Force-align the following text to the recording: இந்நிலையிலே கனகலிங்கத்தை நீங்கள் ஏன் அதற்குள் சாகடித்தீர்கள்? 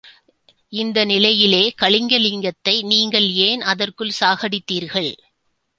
இந்நிலையிலே 0.73 1.61
கனகலிங்கத்தை 1.81 2.75
நீங்கள் 2.83 3.29
ஏன் 3.47 3.61
அதற்குள் 3.61 4.17
சாகடித்தீர்கள்? 4.19 5.11